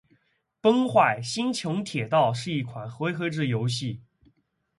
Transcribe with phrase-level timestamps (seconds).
[0.61, 4.01] 《崩坏：星穹铁道》是一款回合制游戏。